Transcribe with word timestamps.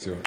Fraktion. 0.00 0.18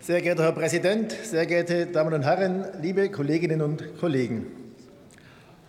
Sehr 0.00 0.20
geehrter 0.20 0.44
Herr 0.44 0.52
Präsident, 0.52 1.10
sehr 1.10 1.46
geehrte 1.46 1.86
Damen 1.86 2.14
und 2.14 2.22
Herren, 2.22 2.64
liebe 2.80 3.10
Kolleginnen 3.10 3.60
und 3.60 3.98
Kollegen! 3.98 4.46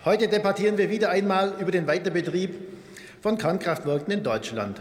Heute 0.06 0.28
debattieren 0.28 0.78
wir 0.78 0.92
wieder 0.92 1.10
einmal 1.10 1.56
über 1.60 1.72
den 1.72 1.88
Weiterbetrieb 1.88 2.54
von 3.22 3.40
Kernkraftwerken 3.40 4.14
in 4.14 4.24
Deutschland. 4.24 4.80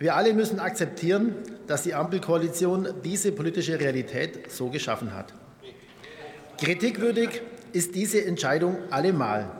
Wir 0.00 0.16
alle 0.16 0.34
müssen 0.34 0.58
akzeptieren, 0.58 1.36
dass 1.68 1.84
die 1.84 1.94
Ampelkoalition 1.94 2.88
diese 3.04 3.30
politische 3.30 3.78
Realität 3.78 4.50
so 4.50 4.68
geschaffen 4.70 5.14
hat. 5.14 5.32
Kritikwürdig 6.60 7.40
ist 7.72 7.94
diese 7.94 8.22
Entscheidung 8.22 8.76
allemal. 8.90 9.50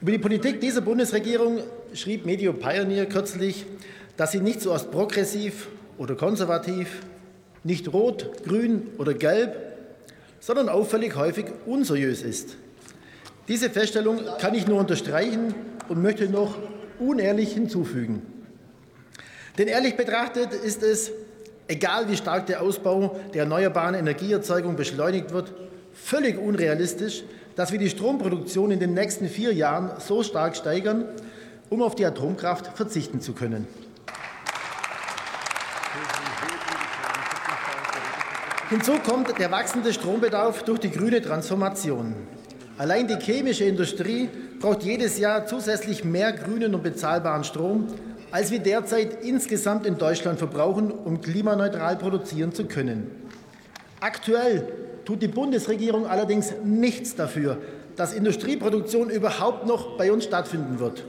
Über 0.00 0.12
die 0.12 0.18
Politik 0.18 0.60
dieser 0.60 0.82
Bundesregierung 0.82 1.64
schrieb 1.94 2.24
Medio 2.24 2.52
Pioneer 2.52 3.06
kürzlich, 3.06 3.66
dass 4.16 4.30
sie 4.30 4.38
nicht 4.38 4.60
zuerst 4.60 4.92
progressiv 4.92 5.66
oder 5.96 6.14
konservativ, 6.14 7.00
nicht 7.64 7.92
rot, 7.92 8.44
grün 8.44 8.86
oder 8.98 9.14
gelb, 9.14 9.56
sondern 10.38 10.68
auffällig 10.68 11.16
häufig 11.16 11.46
unseriös 11.66 12.22
ist. 12.22 12.56
Diese 13.48 13.68
Feststellung 13.68 14.20
kann 14.40 14.54
ich 14.54 14.68
nur 14.68 14.78
unterstreichen 14.78 15.56
und 15.88 16.00
möchte 16.00 16.28
noch 16.28 16.56
unehrlich 17.00 17.52
hinzufügen. 17.52 18.22
Denn 19.58 19.66
ehrlich 19.66 19.96
betrachtet 19.96 20.52
ist 20.52 20.84
es, 20.84 21.10
egal 21.68 22.08
wie 22.08 22.16
stark 22.16 22.46
der 22.46 22.62
Ausbau 22.62 23.20
der 23.34 23.42
erneuerbaren 23.42 23.94
Energieerzeugung 23.94 24.74
beschleunigt 24.74 25.32
wird, 25.32 25.52
völlig 25.92 26.38
unrealistisch, 26.38 27.22
dass 27.54 27.72
wir 27.72 27.78
die 27.78 27.90
Stromproduktion 27.90 28.70
in 28.70 28.80
den 28.80 28.94
nächsten 28.94 29.28
vier 29.28 29.52
Jahren 29.52 29.90
so 29.98 30.22
stark 30.22 30.56
steigern, 30.56 31.04
um 31.70 31.82
auf 31.82 31.94
die 31.94 32.06
Atomkraft 32.06 32.76
verzichten 32.76 33.20
zu 33.20 33.32
können. 33.32 33.66
Hinzu 38.70 38.92
kommt 38.98 39.38
der 39.38 39.50
wachsende 39.50 39.92
Strombedarf 39.92 40.62
durch 40.62 40.78
die 40.80 40.90
grüne 40.90 41.22
Transformation. 41.22 42.14
Allein 42.76 43.08
die 43.08 43.16
chemische 43.16 43.64
Industrie 43.64 44.28
braucht 44.60 44.82
jedes 44.82 45.18
Jahr 45.18 45.46
zusätzlich 45.46 46.04
mehr 46.04 46.32
grünen 46.32 46.74
und 46.74 46.82
bezahlbaren 46.82 47.44
Strom, 47.44 47.86
als 48.30 48.50
wir 48.50 48.58
derzeit 48.58 49.24
insgesamt 49.24 49.86
in 49.86 49.98
Deutschland 49.98 50.38
verbrauchen, 50.38 50.90
um 50.90 51.20
klimaneutral 51.20 51.96
produzieren 51.96 52.52
zu 52.52 52.66
können. 52.66 53.10
Aktuell 54.00 54.68
tut 55.04 55.22
die 55.22 55.28
Bundesregierung 55.28 56.06
allerdings 56.06 56.52
nichts 56.64 57.14
dafür, 57.14 57.58
dass 57.96 58.12
Industrieproduktion 58.12 59.10
überhaupt 59.10 59.66
noch 59.66 59.96
bei 59.96 60.12
uns 60.12 60.24
stattfinden 60.24 60.78
wird. 60.78 61.04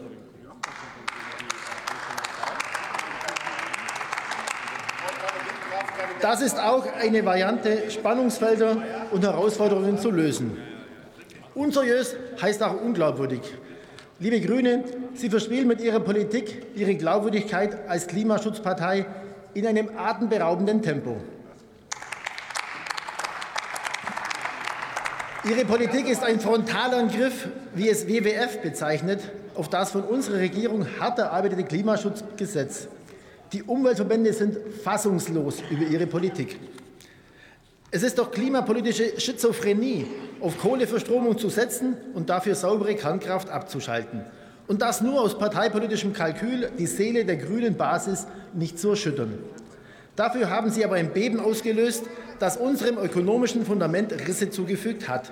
Das 6.22 6.42
ist 6.42 6.60
auch 6.60 6.86
eine 7.00 7.24
Variante, 7.24 7.90
Spannungsfelder 7.90 8.78
und 9.12 9.24
Herausforderungen 9.24 9.98
zu 9.98 10.12
lösen. 10.12 10.58
Unseriös 11.56 12.16
heißt 12.42 12.62
auch 12.62 12.82
unglaubwürdig. 12.82 13.42
Liebe 14.22 14.42
Grüne, 14.42 14.84
Sie 15.14 15.30
verspielen 15.30 15.66
mit 15.66 15.80
Ihrer 15.80 16.02
Politik 16.02 16.66
Ihre 16.76 16.94
Glaubwürdigkeit 16.96 17.88
als 17.88 18.06
Klimaschutzpartei 18.08 19.06
in 19.54 19.66
einem 19.66 19.92
atemberaubenden 19.98 20.82
Tempo. 20.82 21.16
Ihre 25.50 25.64
Politik 25.64 26.10
ist 26.10 26.22
ein 26.22 26.42
Frontalangriff, 26.42 27.48
wie 27.74 27.88
es 27.88 28.10
WWF 28.10 28.62
bezeichnet, 28.62 29.22
auf 29.56 29.70
das 29.70 29.92
von 29.92 30.04
unserer 30.04 30.40
Regierung 30.40 30.86
hart 31.00 31.18
erarbeitete 31.18 31.64
Klimaschutzgesetz. 31.64 32.90
Die 33.54 33.64
Umweltverbände 33.64 34.34
sind 34.34 34.58
fassungslos 34.84 35.64
über 35.70 35.86
ihre 35.86 36.08
Politik. 36.08 36.60
Es 37.92 38.04
ist 38.04 38.20
doch 38.20 38.30
klimapolitische 38.30 39.20
Schizophrenie, 39.20 40.06
auf 40.42 40.60
Kohleverstromung 40.60 41.40
zu 41.40 41.50
setzen 41.50 41.98
und 42.14 42.30
dafür 42.30 42.54
saubere 42.54 42.94
Kernkraft 42.94 43.50
abzuschalten. 43.50 44.22
Und 44.68 44.84
das 44.84 45.02
nur 45.02 45.20
aus 45.20 45.40
parteipolitischem 45.40 46.14
Kalkül, 46.14 46.70
die 46.78 46.86
Seele 46.86 47.26
der 47.26 47.38
grünen 47.38 47.76
Basis 47.76 48.28
nicht 48.54 48.78
zu 48.78 48.92
erschüttern. 48.92 49.40
Dafür 50.16 50.52
haben 50.52 50.70
Sie 50.70 50.86
aber 50.86 50.96
ein 50.96 51.14
Beben 51.14 51.40
ausgelöst, 51.40 52.04
das 52.38 52.58
unserem 52.58 53.00
ökonomischen 53.00 53.66
Fundament 53.66 54.14
Risse 54.28 54.52
zugefügt 54.52 55.10
hat. 55.10 55.32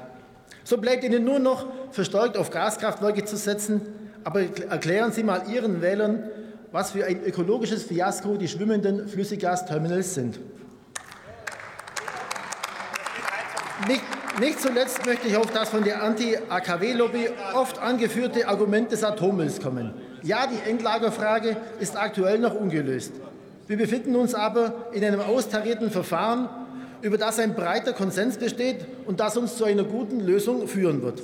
So 0.63 0.77
bleibt 0.77 1.03
Ihnen 1.03 1.23
nur 1.23 1.37
noch, 1.37 1.67
verstärkt 1.91 2.37
auf 2.37 2.49
Gaskraftwerke 2.49 3.23
zu 3.23 3.37
setzen. 3.37 3.81
Aber 4.23 4.41
erklären 4.41 5.11
Sie 5.11 5.21
mal 5.23 5.43
Ihren 5.47 5.83
Wählern, 5.83 6.23
was 6.71 6.91
für 6.91 7.05
ein 7.05 7.23
ökologisches 7.23 7.83
Fiasko 7.83 8.37
die 8.37 8.47
schwimmenden 8.47 9.07
Flüssiggasterminals 9.07 10.15
sind. 10.15 10.39
Nicht, 13.85 14.01
nicht, 14.39 14.59
zuletzt 14.59 15.05
möchte 15.05 15.27
ich 15.27 15.37
auf 15.37 15.51
das 15.51 15.69
von 15.69 15.83
der 15.83 16.01
Anti-AKW-Lobby 16.01 17.29
oft 17.53 17.77
angeführte 17.79 18.47
Argument 18.47 18.91
des 18.91 19.03
Atommülls 19.03 19.61
kommen. 19.61 19.93
Ja, 20.23 20.47
die 20.47 20.67
Endlagerfrage 20.67 21.57
ist 21.79 21.95
aktuell 21.95 22.39
noch 22.39 22.55
ungelöst. 22.55 23.13
Wir 23.67 23.77
befinden 23.77 24.15
uns 24.15 24.33
aber 24.33 24.87
in 24.93 25.05
einem 25.05 25.19
austarierten 25.19 25.91
Verfahren, 25.91 26.49
über 27.01 27.19
das 27.19 27.37
ein 27.37 27.53
breiter 27.53 27.93
Konsens 27.93 28.37
besteht 28.37 28.85
und 29.05 29.19
das 29.19 29.37
uns 29.37 29.57
zu 29.57 29.65
einer 29.65 29.83
guten 29.83 30.21
Lösung 30.21 30.67
führen 30.67 31.03
wird. 31.03 31.21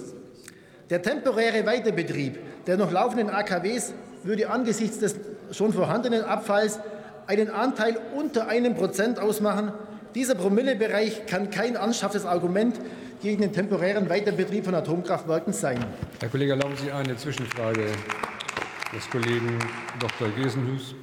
Der 0.92 1.02
temporäre 1.02 1.66
Weiterbetrieb 1.66 2.38
der 2.68 2.78
noch 2.78 2.92
laufenden 2.92 3.30
AKWs 3.30 3.94
würde 4.24 4.50
angesichts 4.50 5.00
des 5.00 5.16
schon 5.52 5.74
vorhandenen 5.74 6.24
Abfalls 6.24 6.80
einen 7.28 7.50
Anteil 7.50 7.97
unter 8.16 8.47
einem 8.47 8.75
Prozent 8.75 9.19
ausmachen, 9.19 9.74
dieser 10.16 10.35
Promillebereich 10.35 11.25
kann 11.25 11.50
kein 11.50 11.75
ernsthaftes 11.75 12.25
Argument 12.25 12.79
gegen 13.22 13.41
den 13.41 13.53
temporären 13.53 14.09
Weiterbetrieb 14.09 14.66
von 14.66 14.75
Atomkraftwerken 14.75 15.53
sein. 15.53 15.84
Herr 16.19 16.29
Kollege, 16.29 16.51
erlauben 16.51 16.75
Sie 16.75 16.91
eine 16.91 17.16
Zwischenfrage 17.16 17.85
des 18.94 19.09
Kollegen 19.09 19.57
Dr. 20.00 20.29
Gesenhus. 20.29 20.96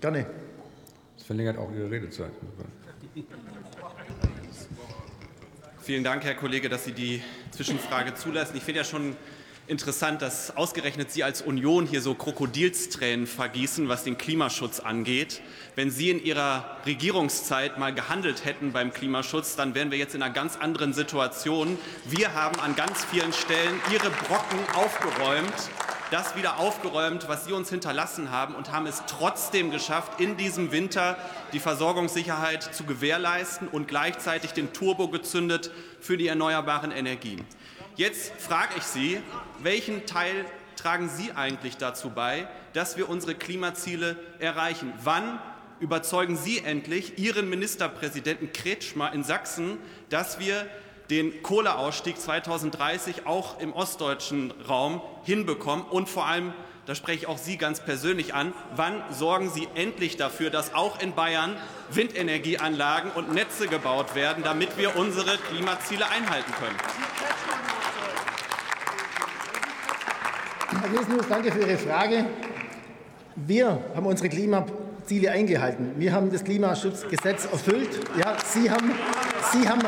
Gerne. 0.00 0.26
Das 1.16 1.26
verlängert 1.26 1.58
auch 1.58 1.70
Ihre 1.72 1.90
Redezeit. 1.90 2.30
Vielen 5.82 6.04
Dank, 6.04 6.24
Herr 6.24 6.34
Kollege, 6.34 6.68
dass 6.68 6.84
Sie 6.84 6.92
die 6.92 7.22
Zwischenfrage 7.50 8.14
zulassen. 8.14 8.56
Ich 8.56 8.62
finde 8.62 8.80
ja 8.80 8.84
schon 8.84 9.16
interessant, 9.70 10.20
dass 10.20 10.56
ausgerechnet 10.56 11.12
Sie 11.12 11.22
als 11.22 11.42
Union 11.42 11.86
hier 11.86 12.02
so 12.02 12.14
Krokodilstränen 12.14 13.28
vergießen, 13.28 13.88
was 13.88 14.02
den 14.02 14.18
Klimaschutz 14.18 14.80
angeht. 14.80 15.40
Wenn 15.76 15.90
Sie 15.90 16.10
in 16.10 16.22
Ihrer 16.22 16.76
Regierungszeit 16.84 17.78
mal 17.78 17.94
gehandelt 17.94 18.44
hätten 18.44 18.72
beim 18.72 18.92
Klimaschutz, 18.92 19.54
dann 19.54 19.74
wären 19.74 19.92
wir 19.92 19.98
jetzt 19.98 20.16
in 20.16 20.22
einer 20.22 20.34
ganz 20.34 20.56
anderen 20.56 20.92
Situation. 20.92 21.78
Wir 22.04 22.34
haben 22.34 22.58
an 22.58 22.74
ganz 22.74 23.04
vielen 23.04 23.32
Stellen 23.32 23.80
Ihre 23.92 24.10
Brocken 24.10 24.58
aufgeräumt 24.74 25.54
das 26.10 26.34
wieder 26.34 26.58
aufgeräumt, 26.58 27.28
was 27.28 27.44
Sie 27.44 27.52
uns 27.52 27.70
hinterlassen 27.70 28.32
haben 28.32 28.56
und 28.56 28.72
haben 28.72 28.86
es 28.86 29.04
trotzdem 29.06 29.70
geschafft, 29.70 30.20
in 30.20 30.36
diesem 30.36 30.72
Winter 30.72 31.16
die 31.52 31.60
Versorgungssicherheit 31.60 32.74
zu 32.74 32.82
gewährleisten 32.82 33.68
und 33.68 33.86
gleichzeitig 33.86 34.50
den 34.50 34.72
Turbo 34.72 35.06
gezündet 35.06 35.70
für 36.00 36.16
die 36.16 36.26
erneuerbaren 36.26 36.90
Energien. 36.90 37.46
Jetzt 37.96 38.32
frage 38.40 38.74
ich 38.76 38.84
Sie, 38.84 39.20
welchen 39.62 40.06
Teil 40.06 40.44
tragen 40.76 41.08
Sie 41.08 41.32
eigentlich 41.32 41.76
dazu 41.76 42.10
bei, 42.10 42.48
dass 42.72 42.96
wir 42.96 43.08
unsere 43.08 43.34
Klimaziele 43.34 44.16
erreichen? 44.38 44.92
Wann 45.02 45.40
überzeugen 45.80 46.36
Sie 46.36 46.58
endlich 46.58 47.18
Ihren 47.18 47.50
Ministerpräsidenten 47.50 48.52
Kretschmer 48.52 49.12
in 49.12 49.24
Sachsen, 49.24 49.78
dass 50.08 50.38
wir 50.38 50.66
den 51.10 51.42
Kohleausstieg 51.42 52.18
2030 52.18 53.26
auch 53.26 53.58
im 53.60 53.72
ostdeutschen 53.72 54.52
Raum 54.68 55.02
hinbekommen 55.24 55.84
und 55.84 56.08
vor 56.08 56.26
allem 56.26 56.52
da 56.86 56.94
spreche 56.96 57.18
ich 57.18 57.26
auch 57.28 57.38
Sie 57.38 57.56
ganz 57.56 57.78
persönlich 57.78 58.34
an. 58.34 58.52
Wann 58.74 59.00
sorgen 59.12 59.48
Sie 59.50 59.68
endlich 59.76 60.16
dafür, 60.16 60.50
dass 60.50 60.74
auch 60.74 61.00
in 61.00 61.14
Bayern 61.14 61.54
Windenergieanlagen 61.90 63.12
und 63.12 63.32
Netze 63.32 63.68
gebaut 63.68 64.16
werden, 64.16 64.42
damit 64.42 64.76
wir 64.76 64.96
unsere 64.96 65.36
Klimaziele 65.38 66.08
einhalten 66.08 66.50
können? 66.58 66.76
Herr 70.70 70.92
Wiesenhuus, 70.92 71.26
danke 71.28 71.50
für 71.50 71.60
Ihre 71.60 71.76
Frage. 71.76 72.26
Wir 73.34 73.78
haben 73.94 74.06
unsere 74.06 74.28
Klimaziele 74.28 75.32
eingehalten. 75.32 75.92
Wir 75.96 76.12
haben 76.12 76.30
das 76.30 76.44
Klimaschutzgesetz 76.44 77.46
erfüllt. 77.50 77.88
Ja, 78.16 78.36
Sie 78.44 78.70
haben, 78.70 78.92
Sie 79.52 79.68
haben, 79.68 79.82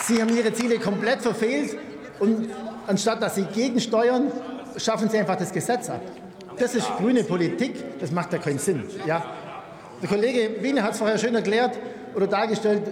Sie 0.00 0.20
haben 0.20 0.36
Ihre 0.36 0.52
Ziele 0.52 0.78
komplett 0.78 1.22
verfehlt 1.22 1.78
und 2.18 2.50
anstatt 2.86 3.22
dass 3.22 3.36
Sie 3.36 3.44
gegensteuern, 3.44 4.30
schaffen 4.76 5.08
Sie 5.08 5.18
einfach 5.18 5.36
das 5.36 5.50
Gesetz 5.50 5.88
ab. 5.88 6.02
Das 6.58 6.74
ist 6.74 6.88
grüne 6.98 7.24
Politik, 7.24 8.00
das 8.00 8.10
macht 8.10 8.34
ja 8.34 8.38
keinen 8.38 8.58
Sinn. 8.58 8.84
Ja. 9.06 9.24
Der 10.02 10.08
Kollege 10.10 10.62
Wiener 10.62 10.82
hat 10.82 10.92
es 10.92 10.98
vorher 10.98 11.16
schön 11.16 11.34
erklärt, 11.34 11.78
oder 12.14 12.26
dargestellt, 12.26 12.82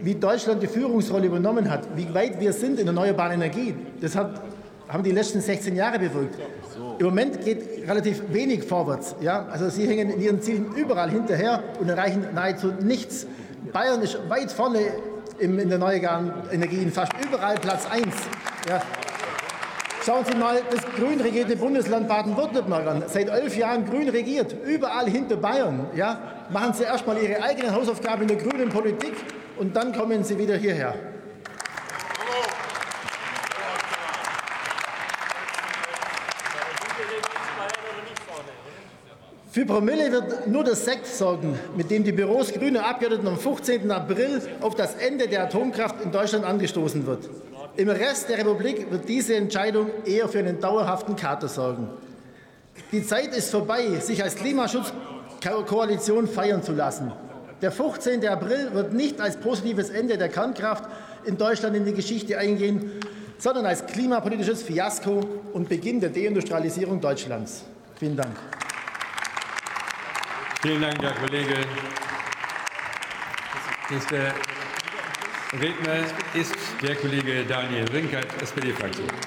wie 0.00 0.14
Deutschland 0.14 0.62
die 0.62 0.66
Führungsrolle 0.66 1.26
übernommen 1.26 1.70
hat, 1.70 1.88
wie 1.96 2.12
weit 2.14 2.38
wir 2.38 2.52
sind 2.52 2.78
in 2.78 2.86
erneuerbaren 2.86 3.32
Energien. 3.32 3.86
Das 4.00 4.14
hat, 4.14 4.40
haben 4.88 5.02
die 5.02 5.10
letzten 5.10 5.40
16 5.40 5.74
Jahre 5.74 5.98
bewirkt. 5.98 6.38
Im 6.98 7.06
Moment 7.06 7.44
geht 7.44 7.88
relativ 7.88 8.22
wenig 8.32 8.64
vorwärts. 8.64 9.16
Ja? 9.20 9.46
Also 9.50 9.68
Sie 9.68 9.86
hängen 9.86 10.10
in 10.10 10.20
Ihren 10.20 10.40
Zielen 10.40 10.74
überall 10.74 11.10
hinterher 11.10 11.62
und 11.80 11.88
erreichen 11.88 12.26
nahezu 12.34 12.72
nichts. 12.80 13.26
Bayern 13.72 14.00
ist 14.02 14.18
weit 14.28 14.52
vorne 14.52 14.80
in 15.38 15.56
der 15.56 15.72
erneuerbaren 15.72 16.32
Energien, 16.50 16.90
fast 16.90 17.12
überall 17.22 17.56
Platz 17.56 17.86
1. 17.90 18.04
Ja? 18.68 18.80
Schauen 20.04 20.24
Sie 20.24 20.36
mal 20.36 20.60
das 20.70 20.82
grün 20.96 21.20
regierte 21.20 21.56
Bundesland 21.56 22.06
Baden-Württemberg 22.06 22.86
an. 22.86 23.02
Seit 23.08 23.28
elf 23.28 23.56
Jahren 23.56 23.84
grün 23.84 24.08
regiert, 24.08 24.54
überall 24.64 25.10
hinter 25.10 25.36
Bayern. 25.36 25.88
Ja? 25.96 26.46
Machen 26.50 26.74
Sie 26.74 26.84
erst 26.84 27.06
mal 27.06 27.18
Ihre 27.18 27.42
eigenen 27.42 27.74
Hausaufgaben 27.74 28.22
in 28.22 28.28
der 28.28 28.36
grünen 28.36 28.68
Politik 28.68 29.14
und 29.58 29.74
dann 29.74 29.92
kommen 29.92 30.22
Sie 30.22 30.38
wieder 30.38 30.56
hierher. 30.56 30.94
Für 39.56 39.64
Promille 39.64 40.12
wird 40.12 40.46
nur 40.48 40.64
der 40.64 40.74
Sekt 40.74 41.06
sorgen, 41.06 41.58
mit 41.78 41.90
dem 41.90 42.04
die 42.04 42.12
Büros 42.12 42.52
grüner 42.52 42.84
Abgeordneten 42.84 43.26
am 43.26 43.38
15. 43.38 43.90
April 43.90 44.42
auf 44.60 44.74
das 44.74 44.96
Ende 44.96 45.28
der 45.28 45.44
Atomkraft 45.44 46.04
in 46.04 46.12
Deutschland 46.12 46.44
angestoßen 46.44 47.06
wird. 47.06 47.30
Im 47.74 47.88
Rest 47.88 48.28
der 48.28 48.36
Republik 48.36 48.90
wird 48.90 49.08
diese 49.08 49.34
Entscheidung 49.34 49.88
eher 50.04 50.28
für 50.28 50.40
einen 50.40 50.60
dauerhaften 50.60 51.16
Kater 51.16 51.48
sorgen. 51.48 51.88
Die 52.92 53.02
Zeit 53.02 53.34
ist 53.34 53.50
vorbei, 53.50 53.98
sich 53.98 54.22
als 54.22 54.34
Klimaschutzkoalition 54.34 56.28
feiern 56.28 56.62
zu 56.62 56.72
lassen. 56.72 57.10
Der 57.62 57.72
15. 57.72 58.28
April 58.28 58.74
wird 58.74 58.92
nicht 58.92 59.22
als 59.22 59.38
positives 59.38 59.88
Ende 59.88 60.18
der 60.18 60.28
Kernkraft 60.28 60.84
in 61.24 61.38
Deutschland 61.38 61.74
in 61.74 61.86
die 61.86 61.94
Geschichte 61.94 62.36
eingehen, 62.36 62.90
sondern 63.38 63.64
als 63.64 63.86
klimapolitisches 63.86 64.62
Fiasko 64.62 65.26
und 65.54 65.70
Beginn 65.70 66.00
der 66.00 66.10
Deindustrialisierung 66.10 67.00
Deutschlands. 67.00 67.62
Vielen 67.98 68.18
Dank. 68.18 68.36
Vielen 70.66 70.82
Dank, 70.82 71.00
Herr 71.00 71.12
Kollege. 71.12 71.54
Nächster 73.88 74.34
Redner 75.52 76.06
ist 76.34 76.56
der 76.82 76.96
Kollege 76.96 77.44
Daniel 77.44 77.88
Rinkert, 77.90 78.26
SPD-Fraktion. 78.42 79.06